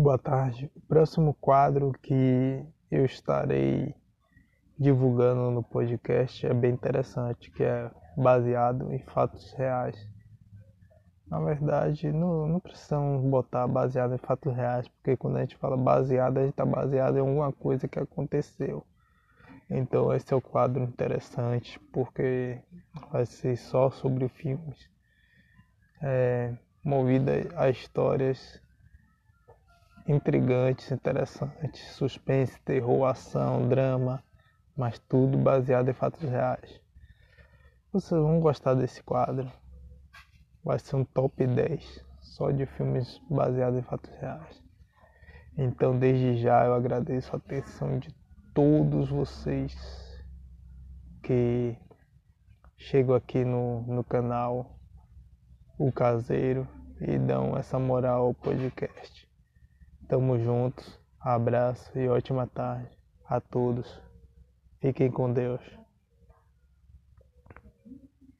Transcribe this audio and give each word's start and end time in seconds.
Boa 0.00 0.16
tarde. 0.16 0.70
O 0.76 0.80
próximo 0.82 1.34
quadro 1.40 1.90
que 2.00 2.64
eu 2.88 3.04
estarei 3.04 3.92
divulgando 4.78 5.50
no 5.50 5.60
podcast 5.60 6.46
é 6.46 6.54
bem 6.54 6.72
interessante, 6.72 7.50
que 7.50 7.64
é 7.64 7.90
baseado 8.16 8.92
em 8.92 9.00
fatos 9.00 9.52
reais. 9.54 9.96
Na 11.26 11.40
verdade, 11.40 12.12
não, 12.12 12.46
não 12.46 12.60
precisamos 12.60 13.28
botar 13.28 13.66
baseado 13.66 14.14
em 14.14 14.18
fatos 14.18 14.54
reais, 14.54 14.86
porque 14.86 15.16
quando 15.16 15.38
a 15.38 15.40
gente 15.40 15.56
fala 15.56 15.76
baseado, 15.76 16.38
a 16.38 16.42
gente 16.42 16.50
está 16.50 16.64
baseado 16.64 17.16
em 17.16 17.20
alguma 17.20 17.52
coisa 17.52 17.88
que 17.88 17.98
aconteceu. 17.98 18.86
Então 19.68 20.14
esse 20.14 20.32
é 20.32 20.36
o 20.36 20.40
quadro 20.40 20.84
interessante, 20.84 21.80
porque 21.92 22.60
vai 23.10 23.26
ser 23.26 23.56
só 23.56 23.90
sobre 23.90 24.28
filmes. 24.28 24.78
É, 26.00 26.54
movida 26.84 27.32
a 27.56 27.68
histórias 27.68 28.62
intrigantes, 30.08 30.90
interessantes, 30.90 31.92
suspense, 31.92 32.58
terror, 32.62 33.04
ação, 33.04 33.68
drama, 33.68 34.24
mas 34.74 34.98
tudo 34.98 35.36
baseado 35.36 35.90
em 35.90 35.92
fatos 35.92 36.22
reais. 36.22 36.80
Vocês 37.92 38.18
vão 38.20 38.40
gostar 38.40 38.74
desse 38.74 39.02
quadro. 39.02 39.50
Vai 40.64 40.78
ser 40.78 40.96
um 40.96 41.04
top 41.04 41.46
10 41.46 42.04
só 42.20 42.50
de 42.50 42.64
filmes 42.64 43.20
baseados 43.28 43.78
em 43.78 43.82
fatos 43.82 44.10
reais. 44.16 44.62
Então, 45.56 45.98
desde 45.98 46.38
já, 46.38 46.64
eu 46.64 46.72
agradeço 46.72 47.34
a 47.34 47.36
atenção 47.36 47.98
de 47.98 48.14
todos 48.54 49.10
vocês 49.10 49.74
que 51.22 51.76
chegam 52.76 53.14
aqui 53.14 53.44
no, 53.44 53.82
no 53.82 54.04
canal 54.04 54.78
O 55.76 55.92
Caseiro 55.92 56.66
e 57.00 57.18
dão 57.18 57.56
essa 57.56 57.78
moral 57.78 58.26
ao 58.26 58.34
podcast. 58.34 59.27
Tamo 60.08 60.38
juntos, 60.38 60.98
abraço 61.20 61.90
e 61.98 62.08
ótima 62.08 62.46
tarde 62.46 62.88
a 63.28 63.42
todos. 63.42 64.00
Fiquem 64.80 65.10
com 65.10 65.30
Deus. 65.30 65.60